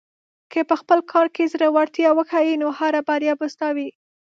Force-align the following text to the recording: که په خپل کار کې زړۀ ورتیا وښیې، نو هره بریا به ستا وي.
که 0.51 0.59
په 0.69 0.75
خپل 0.81 0.99
کار 1.11 1.27
کې 1.35 1.51
زړۀ 1.53 1.69
ورتیا 1.77 2.09
وښیې، 2.13 2.55
نو 2.61 2.67
هره 2.79 3.01
بریا 3.07 3.33
به 3.39 3.47
ستا 3.53 3.67
وي. 3.75 3.89